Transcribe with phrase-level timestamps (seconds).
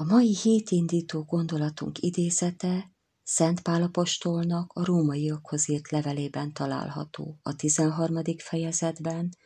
[0.00, 8.22] A mai hétindító gondolatunk idézete Szent Pálapostolnak a rómaiakhoz írt levelében található a 13.
[8.38, 9.36] fejezetben,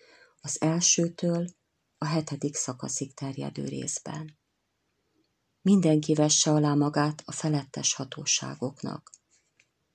[0.40, 1.46] az elsőtől
[1.98, 4.38] a hetedik szakaszig terjedő részben.
[5.62, 9.10] Mindenki vesse alá magát a felettes hatóságoknak.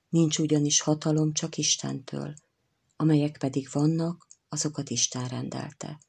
[0.09, 2.33] Nincs ugyanis hatalom csak Istentől,
[2.95, 5.99] amelyek pedig vannak, azokat Isten rendelte.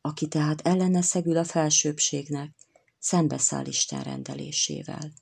[0.00, 2.63] Aki tehát ellene szegül a felsőbbségnek,
[3.04, 5.12] szembeszáll Isten rendelésével.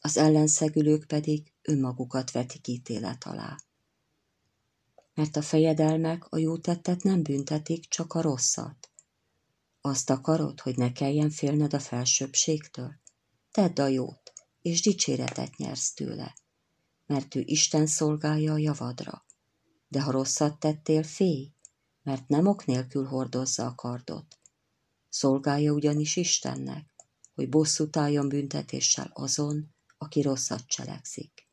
[0.00, 3.56] Az ellenszegülők pedig önmagukat vetik ítélet alá.
[5.14, 8.90] Mert a fejedelmek a jó tettet nem büntetik, csak a rosszat.
[9.80, 12.94] Azt akarod, hogy ne kelljen félned a felsőbbségtől?
[13.50, 14.32] Tedd a jót,
[14.62, 16.34] és dicséretet nyersz tőle,
[17.06, 19.24] mert ő Isten szolgálja a javadra.
[19.88, 21.52] De ha rosszat tettél, félj,
[22.02, 24.38] mert nem ok nélkül hordozza a kardot,
[25.14, 26.86] Szolgálja ugyanis Istennek,
[27.34, 31.48] hogy bosszút álljon büntetéssel azon, aki rosszat cselekszik.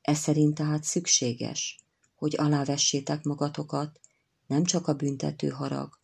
[0.00, 1.80] Ez szerint tehát szükséges,
[2.14, 4.00] hogy alávessétek magatokat
[4.46, 5.98] nem csak a büntető harag,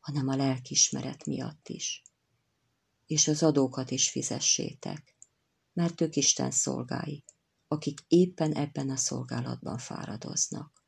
[0.00, 2.02] hanem a lelkismeret miatt is.
[3.06, 5.16] És az adókat is fizessétek,
[5.72, 7.24] mert ők Isten szolgái,
[7.68, 10.84] akik éppen ebben a szolgálatban fáradoznak.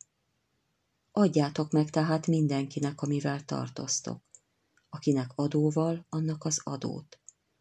[1.12, 4.28] Adjátok meg tehát mindenkinek, amivel tartoztok,
[4.90, 7.20] Akinek adóval, annak az adót.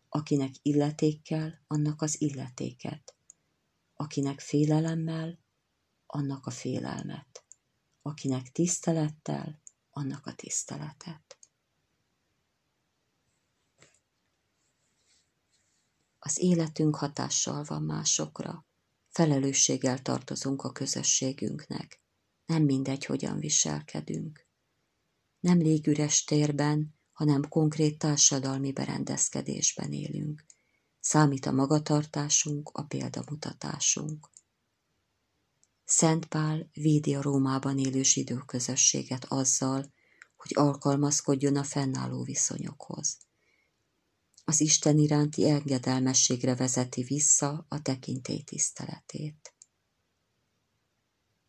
[0.09, 3.15] Akinek illetékkel, annak az illetéket.
[3.93, 5.39] Akinek félelemmel,
[6.05, 7.43] annak a félelmet.
[8.01, 11.37] Akinek tisztelettel, annak a tiszteletet.
[16.19, 18.65] Az életünk hatással van másokra,
[19.09, 22.01] felelősséggel tartozunk a közösségünknek,
[22.45, 24.47] nem mindegy, hogyan viselkedünk.
[25.39, 30.45] Nem légüres térben, hanem konkrét társadalmi berendezkedésben élünk.
[30.99, 34.29] Számít a magatartásunk, a példamutatásunk.
[35.85, 39.93] Szent Pál védi a Rómában élő zsidó közösséget azzal,
[40.35, 43.17] hogy alkalmazkodjon a fennálló viszonyokhoz.
[44.45, 49.53] Az Isten iránti engedelmességre vezeti vissza a tekintély tiszteletét.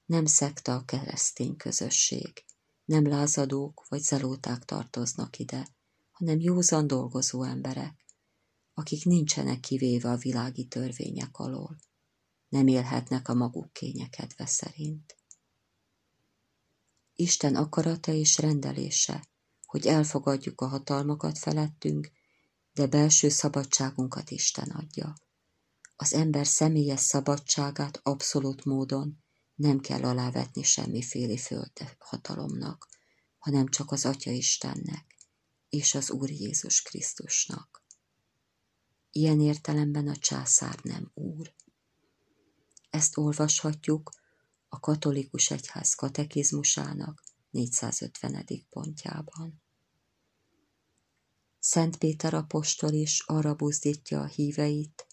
[0.06, 2.44] Nem szekta a keresztény közösség,
[2.90, 5.68] nem lázadók vagy zelóták tartoznak ide,
[6.10, 8.06] hanem józan dolgozó emberek,
[8.74, 11.76] akik nincsenek kivéve a világi törvények alól,
[12.48, 15.16] nem élhetnek a maguk kényekedve szerint.
[17.14, 19.24] Isten akarata és rendelése,
[19.66, 22.10] hogy elfogadjuk a hatalmakat felettünk,
[22.72, 25.14] de belső szabadságunkat Isten adja.
[25.96, 29.19] Az ember személyes szabadságát abszolút módon
[29.60, 32.88] nem kell alávetni semmiféle föld hatalomnak,
[33.38, 35.16] hanem csak az Atya Istennek
[35.68, 37.84] és az Úr Jézus Krisztusnak.
[39.10, 41.54] Ilyen értelemben a császár nem úr.
[42.90, 44.10] Ezt olvashatjuk
[44.68, 48.46] a katolikus egyház katekizmusának 450.
[48.70, 49.62] pontjában.
[51.58, 55.06] Szent Péter apostol is arra buzdítja a híveit,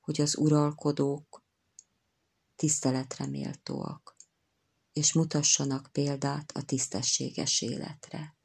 [0.00, 1.45] hogy az uralkodók
[2.56, 4.16] tiszteletre méltóak,
[4.92, 8.36] és mutassanak példát a tisztességes életre.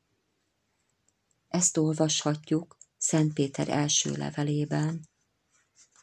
[1.47, 5.09] Ezt olvashatjuk Szent Péter első levelében,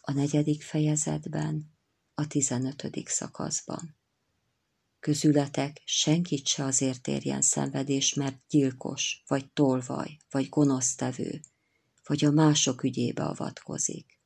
[0.01, 1.77] a negyedik fejezetben,
[2.15, 3.97] a tizenötödik szakaszban.
[5.01, 11.41] Közületek senkit se azért érjen szenvedés, mert gyilkos, vagy tolvaj, vagy gonosztevő,
[12.05, 14.18] vagy a mások ügyébe avatkozik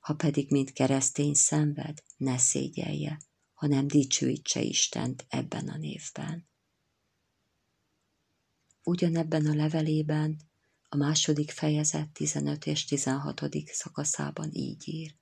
[0.00, 3.20] ha pedig mint keresztény szenved, ne szégyelje,
[3.54, 6.48] hanem dicsőítse Istent ebben a névben.
[8.82, 10.40] Ugyanebben a levelében,
[10.88, 13.40] a második fejezet 15 és 16.
[13.64, 15.14] szakaszában így ír.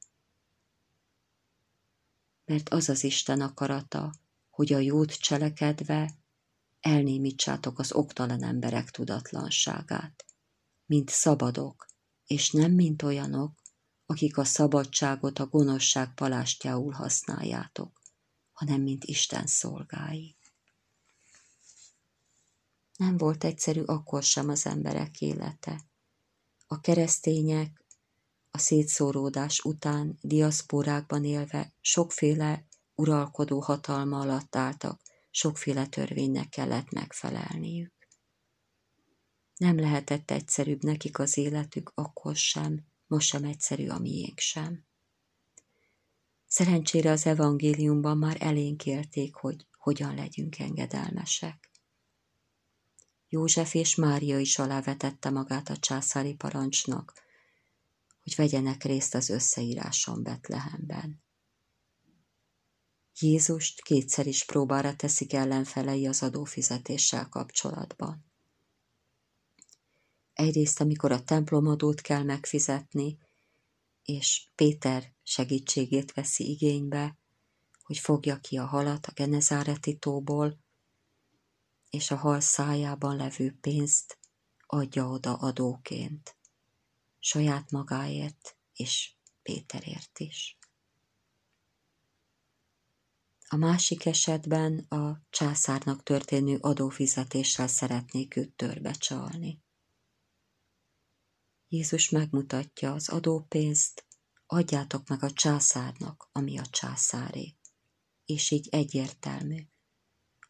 [2.44, 4.14] Mert az az Isten akarata,
[4.50, 6.18] hogy a jót cselekedve
[6.80, 10.24] elnémítsátok az oktalan emberek tudatlanságát,
[10.86, 11.86] mint szabadok,
[12.26, 13.62] és nem mint olyanok,
[14.10, 18.00] akik a szabadságot a gonoszság palástjául használjátok,
[18.52, 20.36] hanem mint Isten szolgái.
[22.96, 25.80] Nem volt egyszerű akkor sem az emberek élete.
[26.66, 27.84] A keresztények
[28.50, 35.00] a szétszóródás után diaszpórákban élve sokféle uralkodó hatalma alatt álltak,
[35.30, 37.92] sokféle törvénynek kellett megfelelniük.
[39.56, 44.86] Nem lehetett egyszerűbb nekik az életük akkor sem, most sem egyszerű a miénk sem.
[46.46, 51.70] Szerencsére az evangéliumban már elénk élték, hogy hogyan legyünk engedelmesek.
[53.28, 57.12] József és Mária is alávetette magát a császári parancsnak,
[58.22, 61.22] hogy vegyenek részt az összeíráson Betlehemben.
[63.20, 68.27] Jézust kétszer is próbára teszik ellenfelei az adófizetéssel kapcsolatban.
[70.38, 73.18] Egyrészt, amikor a templomadót kell megfizetni,
[74.02, 77.18] és Péter segítségét veszi igénybe,
[77.82, 80.58] hogy fogja ki a halat a Genezáreti tóból,
[81.90, 84.18] és a hal szájában levő pénzt
[84.66, 86.36] adja oda adóként,
[87.18, 89.12] saját magáért és
[89.42, 90.58] Péterért is.
[93.48, 99.66] A másik esetben a császárnak történő adófizetéssel szeretnék őt törbe csalni.
[101.68, 104.06] Jézus megmutatja az adópénzt,
[104.46, 107.54] adjátok meg a császárnak, ami a császáré.
[108.24, 109.66] És így egyértelmű,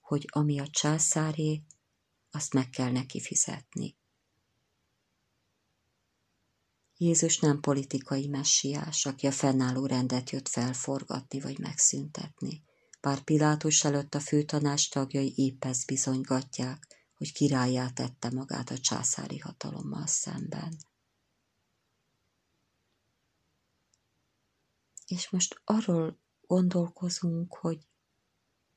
[0.00, 1.62] hogy ami a császáré,
[2.30, 3.96] azt meg kell neki fizetni.
[6.96, 12.62] Jézus nem politikai messiás, aki a fennálló rendet jött felforgatni vagy megszüntetni.
[13.00, 19.38] Bár Pilátus előtt a főtanás tagjai épp ezt bizonygatják, hogy királyá tette magát a császári
[19.38, 20.76] hatalommal szemben.
[25.08, 27.86] És most arról gondolkozunk, hogy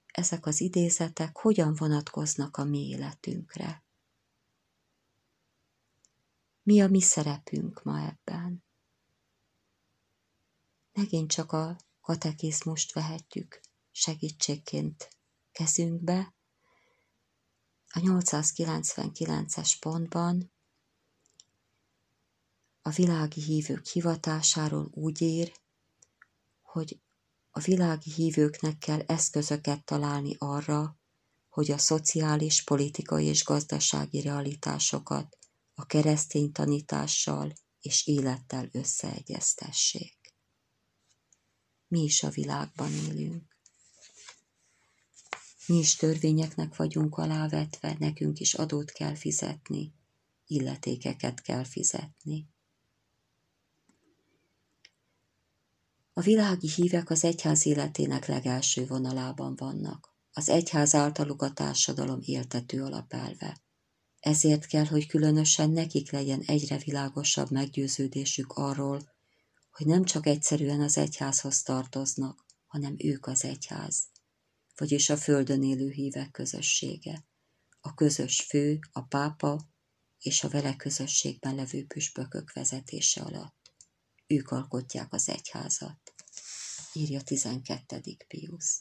[0.06, 3.83] ezek az idézetek hogyan vonatkoznak a mi életünkre.
[6.63, 8.63] Mi a mi szerepünk ma ebben?
[10.94, 13.62] Megint csak a katekizmust vehetjük
[13.92, 15.18] segítségként
[15.51, 16.34] kezünkbe.
[17.88, 20.51] A 899-es pontban
[22.81, 25.60] a világi hívők hivatásáról úgy ír,
[26.71, 27.01] hogy
[27.50, 31.00] a világi hívőknek kell eszközöket találni arra,
[31.50, 35.38] hogy a szociális, politikai és gazdasági realitásokat
[35.73, 40.35] a keresztény tanítással és élettel összeegyeztessék.
[41.88, 43.57] Mi is a világban élünk.
[45.65, 49.94] Mi is törvényeknek vagyunk alávetve, nekünk is adót kell fizetni,
[50.45, 52.50] illetékeket kell fizetni.
[56.21, 60.15] A világi hívek az egyház életének legelső vonalában vannak.
[60.31, 63.62] Az egyház általuk a társadalom éltető alapelve.
[64.19, 69.12] Ezért kell, hogy különösen nekik legyen egyre világosabb meggyőződésük arról,
[69.71, 74.03] hogy nem csak egyszerűen az egyházhoz tartoznak, hanem ők az egyház,
[74.75, 77.25] vagyis a földön élő hívek közössége,
[77.79, 79.69] a közös fő, a pápa
[80.19, 83.61] és a vele közösségben levő püspökök vezetése alatt.
[84.31, 86.13] Ők alkotják az egyházat,
[86.93, 88.01] írja 12.
[88.27, 88.77] Pius.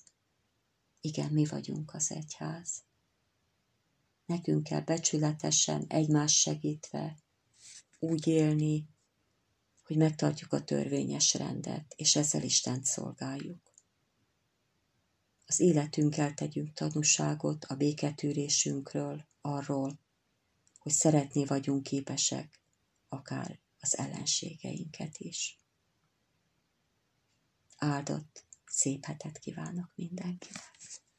[1.00, 2.82] Igen, mi vagyunk az egyház.
[4.26, 7.18] Nekünk kell becsületesen, egymás segítve
[7.98, 8.88] úgy élni,
[9.84, 13.72] hogy megtartjuk a törvényes rendet, és ezzel Istent szolgáljuk.
[15.46, 19.98] Az életünkkel tegyünk tanúságot a béketűrésünkről, arról,
[20.78, 22.60] hogy szeretni vagyunk képesek
[23.08, 25.60] akár az ellenségeinket is.
[27.76, 31.09] Áldott, szép hetet kívánok mindenkinek!